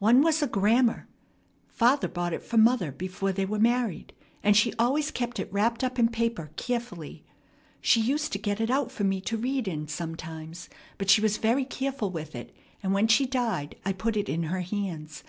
[0.00, 1.06] "One was a grammar.
[1.68, 4.12] Father bought it for mother before they were married,
[4.42, 7.22] and she always kept it wrapped up in paper carefully.
[7.80, 10.68] She used to get it out for me to read in sometimes;
[10.98, 12.52] but she was very careful with it,
[12.82, 15.22] and when she died I put it in her hands.